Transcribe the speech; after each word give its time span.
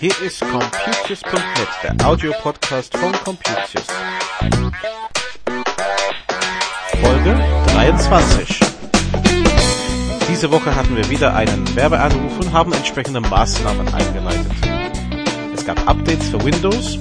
Hier 0.00 0.20
ist 0.20 0.40
Computius.net, 0.40 1.68
der 1.84 2.06
Audiopodcast 2.06 2.96
von 2.96 3.12
Computius. 3.24 3.84
Folge 7.00 7.36
23. 7.68 8.60
Diese 10.28 10.50
Woche 10.50 10.74
hatten 10.74 10.96
wir 10.96 11.08
wieder 11.08 11.36
einen 11.36 11.76
Werbeanruf 11.76 12.40
und 12.40 12.52
haben 12.52 12.72
entsprechende 12.72 13.20
Maßnahmen 13.20 13.94
eingeleitet. 13.94 14.50
Es 15.54 15.64
gab 15.64 15.88
Updates 15.88 16.30
für 16.30 16.44
Windows. 16.44 16.98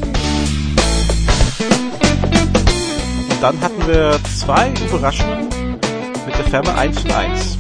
Dann 3.45 3.61
hatten 3.61 3.87
wir 3.87 4.17
zwei 4.23 4.73
Überraschungen 4.89 5.47
mit 6.25 6.35
der 6.35 6.45
Firma 6.45 6.73
1 6.79 7.03
und 7.03 7.11
1. 7.13 7.57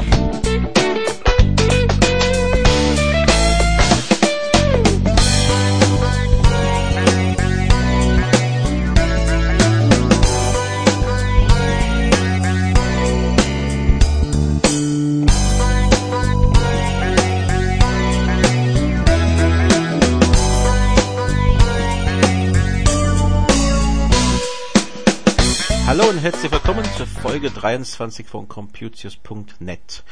Hallo 25.97 26.09
und 26.09 26.17
herzlich 26.17 26.51
willkommen 26.51 26.83
zur 26.97 27.07
Folge 27.07 27.49
23 27.49 28.27
von 28.27 28.49
Computius.net. 28.49 30.03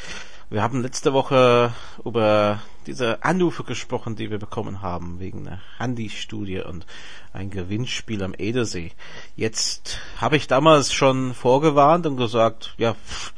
Wir 0.50 0.64
haben 0.64 0.81
letzte 0.81 1.12
Woche 1.12 1.73
über 2.06 2.62
diese 2.88 3.22
Anrufe 3.26 3.66
gesprochen, 3.66 4.16
die 4.16 4.31
wir 4.31 4.39
bekommen 4.39 4.81
haben, 4.81 5.20
wegen 5.20 5.45
einer 5.45 5.59
Handy-Studie 5.80 6.61
und 6.61 6.86
ein 7.34 7.50
Gewinnspiel 7.50 8.23
am 8.23 8.34
Edersee. 8.34 8.94
Jetzt 9.36 10.00
habe 10.22 10.38
ich 10.38 10.48
damals 10.48 10.94
schon 10.94 11.34
vorgewarnt 11.34 12.08
und 12.08 12.16
gesagt, 12.16 12.76
ja, 12.78 12.94
pff, 12.94 13.34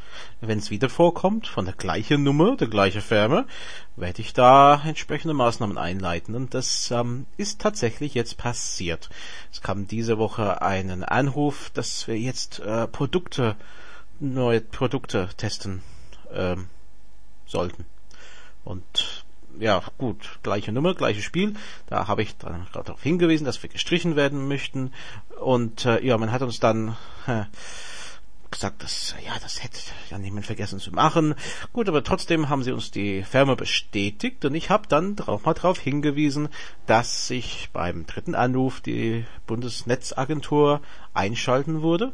wenn 0.48 0.60
es 0.60 0.70
wieder 0.70 0.90
vorkommt, 0.90 1.48
von 1.48 1.66
der 1.66 1.74
gleichen 1.74 2.24
Nummer, 2.24 2.56
der 2.56 2.68
gleichen 2.68 3.02
Firma, 3.02 3.46
werde 3.96 4.22
ich 4.22 4.34
da 4.34 4.82
entsprechende 4.86 5.34
Maßnahmen 5.34 5.78
einleiten. 5.78 6.36
Und 6.36 6.54
das 6.54 6.92
ähm, 6.92 7.26
ist 7.38 7.62
tatsächlich 7.62 8.14
jetzt 8.14 8.38
passiert. 8.38 9.10
Es 9.52 9.62
kam 9.62 9.88
diese 9.88 10.18
Woche 10.18 10.62
einen 10.62 11.04
Anruf, 11.04 11.70
dass 11.74 12.08
wir 12.08 12.18
jetzt 12.18 12.60
äh, 12.60 12.88
Produkte, 12.88 13.56
neue 14.20 14.62
Produkte 14.62 15.30
testen 15.38 15.82
ähm, 16.32 16.68
sollten. 17.46 17.86
Und 18.64 19.26
ja, 19.60 19.82
gut, 19.98 20.40
gleiche 20.44 20.72
Nummer, 20.72 20.94
gleiches 20.94 21.24
Spiel. 21.24 21.54
Da 21.88 22.08
habe 22.08 22.24
ich 22.24 22.36
dann 22.38 22.68
darauf 22.74 23.02
hingewiesen, 23.02 23.46
dass 23.46 23.62
wir 23.64 23.70
gestrichen 23.70 24.16
werden 24.16 24.48
möchten. 24.48 24.92
Und 25.40 25.86
äh, 25.86 26.04
ja, 26.06 26.18
man 26.18 26.32
hat 26.32 26.42
uns 26.42 26.60
dann 26.60 26.98
äh, 27.28 27.46
gesagt, 28.52 28.84
dass, 28.84 29.16
ja, 29.26 29.34
das 29.42 29.64
hätte 29.64 29.80
ja 30.10 30.18
niemand 30.18 30.46
vergessen 30.46 30.80
zu 30.80 30.92
machen. 30.92 31.36
Gut, 31.74 31.90
aber 31.90 32.04
trotzdem 32.04 32.50
haben 32.50 32.64
sie 32.64 32.72
uns 32.72 32.92
die 32.92 33.24
Firma 33.24 33.56
bestätigt 33.56 34.46
und 34.46 34.56
ich 34.56 34.70
habe 34.70 34.88
dann 34.88 35.20
auch 35.20 35.44
mal 35.44 35.54
darauf 35.54 35.80
hingewiesen, 35.80 36.50
dass 36.86 37.28
sich 37.28 37.70
beim 37.74 38.06
dritten 38.06 38.36
Anruf 38.36 38.82
die 38.82 39.26
Bundesnetzagentur 39.48 40.82
einschalten 41.14 41.82
wurde. 41.82 42.14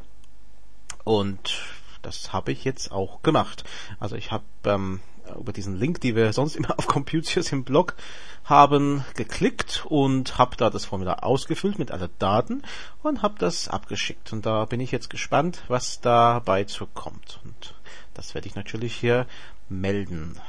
Und 1.03 1.61
das 2.01 2.33
habe 2.33 2.51
ich 2.51 2.63
jetzt 2.63 2.91
auch 2.91 3.21
gemacht. 3.21 3.63
Also 3.99 4.15
ich 4.15 4.31
habe 4.31 4.43
ähm, 4.65 4.99
über 5.39 5.53
diesen 5.53 5.75
Link, 5.75 6.01
die 6.01 6.15
wir 6.15 6.33
sonst 6.33 6.55
immer 6.55 6.73
auf 6.77 6.87
Computius 6.87 7.51
im 7.51 7.63
Blog 7.63 7.95
haben, 8.43 9.05
geklickt 9.15 9.85
und 9.87 10.37
habe 10.37 10.55
da 10.57 10.69
das 10.69 10.85
Formular 10.85 11.23
ausgefüllt 11.23 11.79
mit 11.79 11.91
allen 11.91 12.09
Daten 12.19 12.63
und 13.03 13.21
habe 13.21 13.35
das 13.39 13.67
abgeschickt. 13.67 14.33
Und 14.33 14.45
da 14.45 14.65
bin 14.65 14.79
ich 14.79 14.91
jetzt 14.91 15.09
gespannt, 15.09 15.63
was 15.67 16.01
dabei 16.01 16.63
zukommt. 16.65 17.39
Und 17.43 17.75
das 18.13 18.33
werde 18.33 18.47
ich 18.47 18.55
natürlich 18.55 18.95
hier 18.95 19.27
melden. 19.69 20.39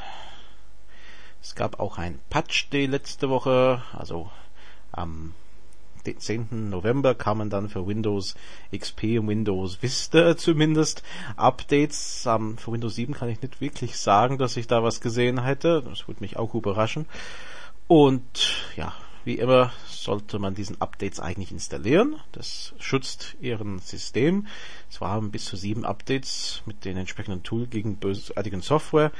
Es 1.42 1.54
gab 1.54 1.80
auch 1.80 1.98
ein 1.98 2.20
Patch 2.30 2.70
Day 2.70 2.86
letzte 2.86 3.28
Woche, 3.28 3.82
also 3.92 4.30
am 4.92 5.34
10. 6.04 6.70
November 6.70 7.14
kamen 7.14 7.50
dann 7.50 7.68
für 7.68 7.86
Windows 7.86 8.34
XP 8.76 9.18
und 9.18 9.28
Windows 9.28 9.82
Vista 9.82 10.36
zumindest 10.36 11.02
Updates. 11.36 12.26
Um, 12.26 12.58
für 12.58 12.72
Windows 12.72 12.94
7 12.94 13.14
kann 13.14 13.28
ich 13.28 13.42
nicht 13.42 13.60
wirklich 13.60 13.96
sagen, 13.98 14.38
dass 14.38 14.56
ich 14.56 14.66
da 14.66 14.82
was 14.82 15.00
gesehen 15.00 15.42
hätte. 15.42 15.82
Das 15.82 16.08
würde 16.08 16.20
mich 16.20 16.36
auch 16.36 16.54
überraschen. 16.54 17.06
Und 17.86 18.56
ja, 18.76 18.94
wie 19.24 19.38
immer 19.38 19.72
sollte 19.86 20.38
man 20.38 20.54
diesen 20.54 20.80
Updates 20.80 21.20
eigentlich 21.20 21.52
installieren. 21.52 22.16
Das 22.32 22.74
schützt 22.78 23.36
Ihren 23.40 23.78
System. 23.78 24.46
Es 24.90 25.00
waren 25.00 25.30
bis 25.30 25.44
zu 25.44 25.56
sieben 25.56 25.84
Updates 25.84 26.62
mit 26.66 26.84
den 26.84 26.96
entsprechenden 26.96 27.42
Tool 27.42 27.66
gegen 27.66 27.96
bösartigen 27.96 28.62
Software 28.62 29.12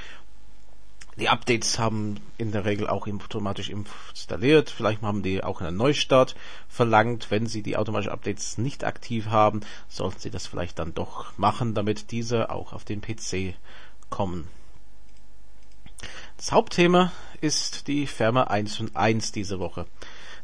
die 1.19 1.29
Updates 1.29 1.79
haben 1.79 2.21
in 2.39 2.53
der 2.53 2.65
Regel 2.65 2.89
auch 2.89 3.07
automatisch 3.07 3.71
installiert. 3.71 4.71
Vielleicht 4.71 5.03
haben 5.03 5.23
die 5.23 5.45
auch 5.45 5.61
einen 5.61 5.77
Neustart 5.77 6.35
verlangt. 6.69 7.31
Wenn 7.31 7.47
Sie 7.47 7.63
die 7.63 7.77
automatischen 7.77 8.13
Updates 8.13 8.57
nicht 8.57 8.85
aktiv 8.85 9.27
haben, 9.27 9.61
sollten 9.89 10.19
Sie 10.21 10.31
das 10.31 10.47
vielleicht 10.47 10.79
dann 10.79 10.95
doch 10.95 11.37
machen, 11.37 11.75
damit 11.75 12.11
diese 12.13 12.51
auch 12.51 12.73
auf 12.73 12.85
den 12.85 13.03
PC 13.03 13.55
kommen. 14.09 14.49
Das 16.37 16.51
Hauptthema 16.53 17.13
ist 17.41 17.89
die 17.89 18.07
Firma 18.07 18.45
1 18.45 18.81
und 18.81 18.97
1 18.97 19.33
diese 19.33 19.61
Woche. 19.61 19.87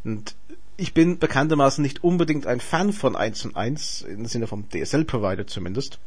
Und 0.05 0.37
ich 0.77 0.95
bin 0.95 1.19
bekanntermaßen 1.19 1.83
nicht 1.83 2.05
unbedingt 2.05 2.47
ein 2.47 2.61
Fan 2.61 2.93
von 2.93 3.17
1 3.17 3.47
und 3.47 3.57
1, 3.57 4.03
im 4.03 4.27
Sinne 4.27 4.47
vom 4.47 4.69
DSL-Provider 4.69 5.47
zumindest. 5.47 5.99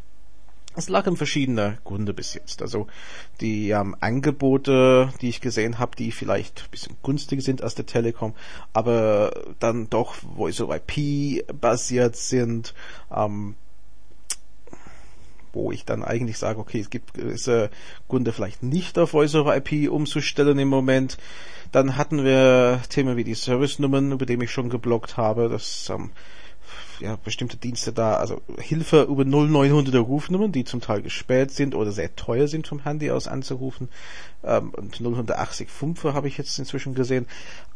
Es 0.74 0.88
lag 0.88 1.06
in 1.06 1.18
verschiedener 1.18 1.78
Gründe 1.84 2.14
bis 2.14 2.34
jetzt. 2.34 2.62
Also 2.62 2.88
die 3.42 3.72
ähm, 3.72 3.96
Angebote, 4.00 5.14
die 5.22 5.30
ich 5.30 5.42
gesehen 5.42 5.80
habe, 5.80 5.96
die 5.98 6.12
vielleicht 6.12 6.64
ein 6.64 6.72
bisschen 6.72 6.96
günstiger 7.04 7.42
sind 7.42 7.62
als 7.62 7.76
der 7.76 7.86
Telekom, 7.86 8.34
aber 8.72 9.34
dann 9.60 9.90
doch 9.90 10.16
Voice 10.16 10.62
over 10.62 10.78
IP 10.78 11.46
basiert 11.60 12.16
sind, 12.16 12.74
ähm, 13.14 13.56
wo 15.52 15.74
ich 15.74 15.84
dann 15.84 16.06
eigentlich 16.06 16.38
sage, 16.38 16.60
okay, 16.60 16.80
es 16.80 16.90
gibt 16.90 17.16
gewisse 17.16 17.70
Gründe 18.08 18.32
vielleicht 18.32 18.64
nicht 18.64 18.98
auf 18.98 19.10
Voice 19.10 19.36
over 19.36 19.56
IP 19.58 19.92
umzustellen 19.92 20.58
im 20.58 20.70
Moment. 20.70 21.18
Dann 21.74 21.98
hatten 21.98 22.24
wir 22.24 22.82
Themen 22.88 23.18
wie 23.18 23.26
die 23.26 23.34
Service-Nummern, 23.34 24.14
über 24.14 24.26
die 24.26 24.42
ich 24.42 24.52
schon 24.52 24.70
geblockt 24.70 25.18
habe. 25.18 25.50
Das 25.50 25.90
ähm, 25.90 26.12
ja, 27.00 27.18
bestimmte 27.24 27.58
Dienste 27.58 27.94
da, 27.94 28.16
also 28.16 28.42
Hilfe 28.58 29.04
über 29.04 29.24
0900er 29.24 30.00
Rufnummern, 30.00 30.52
die 30.52 30.64
zum 30.64 30.82
Teil 30.82 31.02
gesperrt 31.02 31.52
sind 31.52 31.76
oder 31.76 31.92
sehr 31.92 32.16
teuer 32.16 32.48
sind 32.48 32.68
vom 32.68 32.84
Handy 32.84 33.12
aus 33.12 33.28
anzurufen. 33.28 33.90
Ähm, 34.44 34.70
und 34.72 34.98
085er 34.98 36.14
habe 36.14 36.28
ich 36.28 36.38
jetzt 36.38 36.58
inzwischen 36.60 36.94
gesehen. 36.94 37.28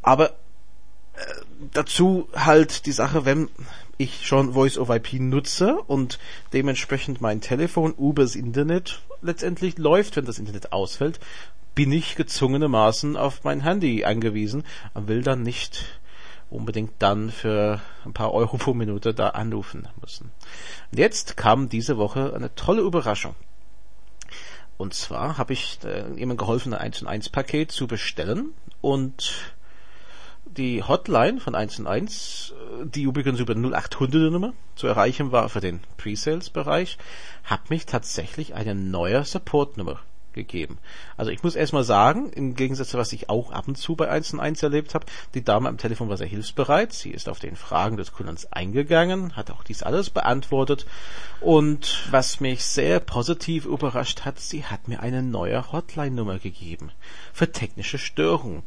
Aber 0.01 0.29
äh, 0.29 1.34
dazu 1.73 2.28
halt 2.35 2.85
die 2.85 2.91
Sache, 2.91 3.25
wenn 3.25 3.50
ich 3.97 4.28
schon 4.28 4.53
Voice 4.53 4.78
over 4.78 4.97
IP 4.97 5.13
nutze 5.13 5.75
und 5.75 6.19
dementsprechend 6.53 7.22
mein 7.22 7.41
Telefon 7.41 7.94
übers 7.94 8.35
Internet 8.35 9.01
letztendlich 9.22 9.78
läuft, 9.78 10.16
wenn 10.17 10.25
das 10.25 10.39
Internet 10.39 10.73
ausfällt, 10.73 11.19
bin 11.73 11.91
ich 11.91 12.16
gezwungenermaßen 12.16 13.17
auf 13.17 13.44
mein 13.44 13.61
Handy 13.61 14.05
angewiesen 14.05 14.63
und 14.94 15.07
will 15.07 15.22
dann 15.22 15.44
nicht 15.44 16.00
unbedingt 16.50 16.94
dann 17.00 17.29
für 17.29 17.81
ein 18.06 18.13
paar 18.13 18.33
Euro 18.33 18.57
pro 18.57 18.73
Minute 18.73 19.13
da 19.13 19.29
anrufen 19.29 19.87
müssen. 20.02 20.31
Und 20.91 20.97
jetzt 20.97 21.37
kam 21.37 21.70
diese 21.70 21.97
Woche 21.97 22.34
eine 22.34 22.53
tolle 22.55 22.81
Überraschung. 22.81 23.35
Und 24.78 24.93
zwar 24.93 25.37
habe 25.37 25.53
ich 25.53 25.79
äh, 25.84 26.03
jemand 26.16 26.40
geholfen, 26.40 26.73
ein 26.73 26.81
1 26.81 27.02
und 27.02 27.08
1 27.08 27.29
Paket 27.29 27.72
zu 27.72 27.87
bestellen 27.87 28.53
und 28.81 29.55
die 30.46 30.84
Hotline 30.84 31.40
von 31.40 31.55
1 31.55 31.79
und 31.79 31.87
1, 31.87 32.53
äh, 32.53 32.85
die 32.85 33.03
übrigens 33.03 33.40
über 33.40 33.53
0800er 33.53 34.29
Nummer 34.29 34.53
zu 34.75 34.87
erreichen 34.87 35.31
war 35.31 35.49
für 35.49 35.61
den 35.61 35.81
Pre-Sales-Bereich, 35.97 36.97
hat 37.46 37.70
mich 37.70 37.85
tatsächlich 37.85 38.53
eine 38.53 38.75
neue 38.75 39.23
Support-Nummer 39.23 40.02
gegeben. 40.35 40.78
Also 41.17 41.32
ich 41.32 41.41
muss 41.41 41.55
erstmal 41.55 41.84
sagen, 41.84 42.29
im 42.29 42.53
Gegensatz 42.53 42.90
zu 42.90 42.99
was 42.99 43.11
ich 43.14 43.29
auch 43.29 43.52
ab 43.52 43.67
und 43.67 43.76
zu 43.76 43.96
bei 43.96 44.08
1 44.08 44.34
und 44.34 44.40
1 44.40 44.61
erlebt 44.61 44.93
habe, 44.93 45.08
die 45.34 45.43
Dame 45.43 45.67
am 45.67 45.79
Telefon 45.79 46.09
war 46.09 46.17
sehr 46.17 46.28
hilfsbereit. 46.28 46.93
Sie 46.93 47.09
ist 47.09 47.28
auf 47.28 47.40
den 47.40 47.55
Fragen 47.55 47.97
des 47.97 48.11
Kundens 48.11 48.52
eingegangen, 48.52 49.35
hat 49.35 49.49
auch 49.49 49.64
dies 49.64 49.82
alles 49.82 50.11
beantwortet. 50.11 50.85
Und 51.41 52.08
was 52.11 52.40
mich 52.40 52.64
sehr 52.64 52.99
positiv 52.99 53.66
überrascht 53.66 54.26
hat, 54.26 54.40
sie 54.40 54.66
hat 54.66 54.87
mir 54.87 54.99
eine 54.99 55.23
neue 55.23 55.72
Hotline-Nummer 55.72 56.37
gegeben 56.37 56.91
für 57.34 57.52
technische 57.52 57.97
Störungen. 57.97 58.61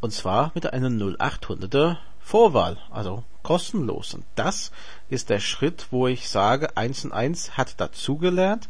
Und 0.00 0.12
zwar 0.12 0.50
mit 0.54 0.72
einer 0.72 0.88
0800er 0.88 1.98
Vorwahl, 2.20 2.76
also 2.90 3.22
kostenlos. 3.44 4.14
Und 4.14 4.24
das 4.34 4.72
ist 5.08 5.30
der 5.30 5.38
Schritt, 5.38 5.86
wo 5.92 6.08
ich 6.08 6.28
sage, 6.28 6.76
1 6.76 7.04
und 7.04 7.12
1 7.12 7.56
hat 7.56 7.80
dazugelernt. 7.80 8.66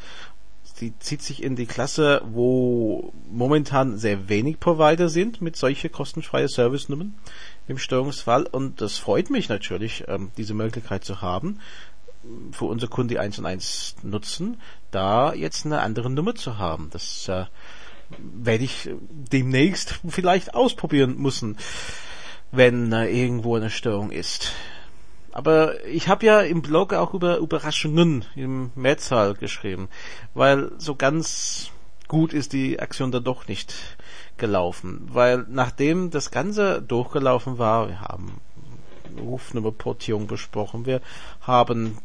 Sie 0.78 0.93
zieht 0.99 1.23
sich 1.23 1.43
in 1.43 1.56
die 1.56 1.64
Klasse, 1.64 2.20
wo 2.26 3.14
momentan 3.31 3.96
sehr 3.96 4.28
wenig 4.28 4.61
Provider 4.61 5.08
sind 5.08 5.40
mit 5.40 5.56
solche 5.56 5.88
kostenfreie 5.88 6.49
Service-Nummern 6.49 7.14
im 7.67 7.78
Störungsfall. 7.78 8.44
Und 8.44 8.82
das 8.82 8.99
freut 8.99 9.31
mich 9.31 9.49
natürlich, 9.49 10.05
ähm, 10.06 10.32
diese 10.37 10.52
Möglichkeit 10.52 11.02
zu 11.02 11.23
haben, 11.23 11.61
für 12.52 12.67
unsere 12.67 12.90
Kunden, 12.90 13.08
die 13.08 13.19
1 13.19 13.38
und 13.38 13.46
1 13.46 13.96
nutzen, 14.02 14.61
da 14.90 15.32
jetzt 15.32 15.64
eine 15.64 15.81
andere 15.81 16.11
Nummer 16.11 16.34
zu 16.34 16.58
haben. 16.58 16.90
Das 16.90 17.26
äh, 17.28 17.46
werde 18.19 18.64
ich 18.64 18.90
demnächst 19.11 20.00
vielleicht 20.06 20.55
ausprobieren 20.55 21.17
müssen, 21.17 21.56
wenn 22.52 22.93
äh, 22.93 23.06
irgendwo 23.06 23.56
eine 23.56 23.70
Störung 23.70 24.11
ist. 24.11 24.52
Aber 25.37 25.85
ich 25.85 26.09
habe 26.09 26.25
ja 26.25 26.41
im 26.41 26.62
Blog 26.62 26.94
auch 26.94 27.12
über 27.12 27.37
Überraschungen 27.37 28.25
im 28.37 28.71
Mehrzahl 28.75 29.35
geschrieben, 29.35 29.91
weil 30.33 30.73
so 30.79 30.94
ganz 30.94 31.69
gut 32.09 32.33
ist 32.33 32.55
die 32.55 32.81
Aktion 32.81 33.12
da 33.12 33.21
doch 33.21 33.47
nicht 33.47 33.75
gelaufen. 34.38 35.06
Weil 35.12 35.44
nachdem 35.50 36.09
das 36.09 36.31
Ganze 36.31 36.81
durchgelaufen 36.81 37.59
war, 37.59 37.88
wir 37.88 38.00
haben 38.00 38.41
Rufnummerportierung 39.21 40.27
besprochen, 40.27 40.87
wir 40.87 41.03
haben 41.43 41.99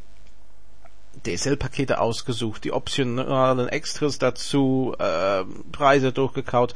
DSL-Pakete 1.26 2.02
ausgesucht, 2.02 2.66
die 2.66 2.74
optionalen 2.74 3.70
Extras 3.70 4.20
dazu, 4.20 4.94
äh, 5.00 5.46
Preise 5.72 6.12
durchgekaut, 6.12 6.74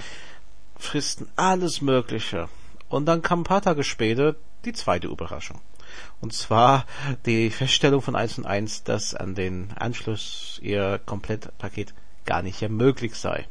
Fristen, 0.77 1.27
alles 1.35 1.81
Mögliche. 1.81 2.47
Und 2.87 3.07
dann 3.07 3.21
kam 3.21 3.41
ein 3.41 3.43
paar 3.43 3.61
Tage 3.61 3.83
später 3.83 4.35
die 4.63 4.71
zweite 4.71 5.07
Überraschung. 5.07 5.59
Und 6.21 6.33
zwar 6.33 6.85
die 7.25 7.49
Feststellung 7.49 8.01
von 8.01 8.15
1 8.15 8.39
und 8.39 8.45
1, 8.45 8.83
dass 8.83 9.13
an 9.13 9.35
den 9.35 9.71
Anschluss 9.75 10.59
ihr 10.61 10.99
Komplettpaket 11.05 11.93
gar 12.25 12.41
nicht 12.41 12.61
mehr 12.61 12.69
möglich 12.69 13.15
sei. 13.15 13.47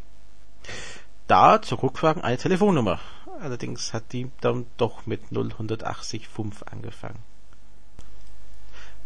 Da 1.27 1.63
zur 1.63 1.83
Rückfragen 1.83 2.23
eine 2.23 2.37
Telefonnummer. 2.37 3.01
Allerdings 3.41 3.93
hat 3.93 4.13
die 4.13 4.31
dann 4.41 4.67
doch 4.77 5.07
mit 5.07 5.23
0185 5.31 6.29
angefangen. 6.71 7.19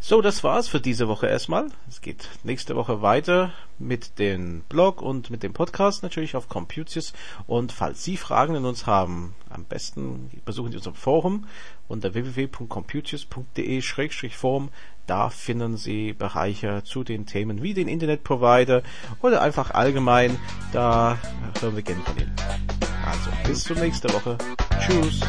So, 0.01 0.23
das 0.23 0.45
war's 0.45 0.69
für 0.69 0.81
diese 0.81 1.09
Woche 1.09 1.27
erstmal. 1.27 1.67
Es 1.89 2.01
geht 2.01 2.29
nächste 2.45 2.77
Woche 2.77 3.03
weiter 3.03 3.53
mit 3.79 4.21
dem 4.21 4.63
Blog 4.69 5.03
und 5.03 5.29
mit 5.31 5.43
dem 5.43 5.53
Podcast 5.53 6.05
natürlich 6.05 6.37
auf 6.37 6.49
Computius. 6.49 7.13
Und 7.47 7.73
falls 7.73 8.05
Sie 8.05 8.17
Fragen 8.17 8.57
an 8.57 8.65
uns 8.65 8.87
haben, 8.87 9.35
am 9.51 9.65
besten 9.65 10.31
besuchen 10.45 10.71
Sie 10.71 10.77
unser 10.77 10.95
Forum 10.95 11.47
unter 11.89 12.15
www.computius.de-forum. 12.15 14.69
Da 15.07 15.31
finden 15.31 15.77
Sie 15.77 16.13
Bereiche 16.13 16.85
zu 16.85 17.03
den 17.03 17.27
Themen 17.27 17.61
wie 17.63 17.75
den 17.75 17.89
Internetprovider 17.89 18.85
oder 19.21 19.43
einfach 19.43 19.73
allgemein. 19.73 20.39
Da 20.73 21.19
hören 21.61 21.75
wir 21.75 21.83
gerne 21.83 22.03
von 22.03 22.17
Ihnen. 22.19 22.37
Also, 23.05 23.31
bis 23.47 23.65
zur 23.65 23.75
nächsten 23.77 24.13
Woche. 24.13 24.39
Tschüss. 24.79 25.23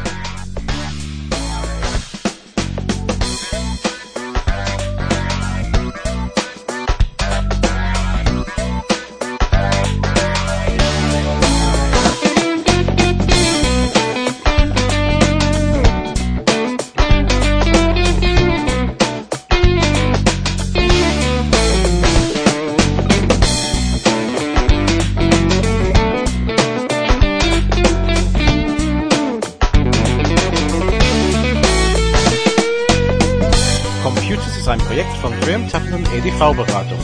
EDV-Beratung. 36.06 37.00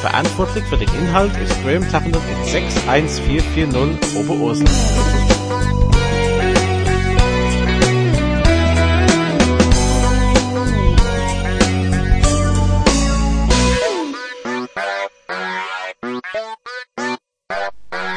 Verantwortlich 0.00 0.64
für 0.64 0.78
den 0.78 0.88
Inhalt 0.94 1.36
ist 1.36 1.52
Graham 1.62 1.88
Tappenden 1.90 2.20
in 2.28 2.48
61440 2.48 4.16
Oberursel. 4.16 4.66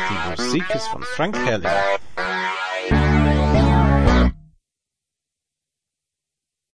Die 0.09 0.41
Musik 0.41 0.63
ist 0.73 0.87
von 0.87 1.03
Frank 1.03 1.37
Herrlich. 1.45 1.69